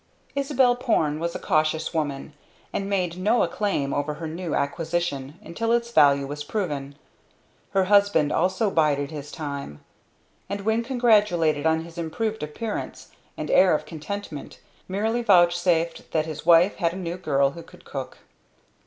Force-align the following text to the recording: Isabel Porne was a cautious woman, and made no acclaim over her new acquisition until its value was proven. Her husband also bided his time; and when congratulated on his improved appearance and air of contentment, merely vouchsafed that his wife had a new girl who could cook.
Isabel 0.33 0.75
Porne 0.75 1.19
was 1.19 1.35
a 1.35 1.39
cautious 1.39 1.93
woman, 1.93 2.33
and 2.73 2.89
made 2.89 3.19
no 3.19 3.43
acclaim 3.43 3.93
over 3.93 4.15
her 4.15 4.27
new 4.27 4.55
acquisition 4.55 5.35
until 5.43 5.71
its 5.71 5.91
value 5.91 6.25
was 6.25 6.43
proven. 6.43 6.95
Her 7.69 7.83
husband 7.83 8.31
also 8.31 8.71
bided 8.71 9.11
his 9.11 9.31
time; 9.31 9.79
and 10.49 10.61
when 10.61 10.83
congratulated 10.83 11.67
on 11.67 11.83
his 11.83 11.99
improved 11.99 12.41
appearance 12.41 13.11
and 13.37 13.51
air 13.51 13.75
of 13.75 13.85
contentment, 13.85 14.59
merely 14.87 15.21
vouchsafed 15.21 16.11
that 16.13 16.25
his 16.25 16.47
wife 16.47 16.77
had 16.77 16.93
a 16.93 16.97
new 16.97 17.17
girl 17.17 17.51
who 17.51 17.61
could 17.61 17.85
cook. 17.85 18.17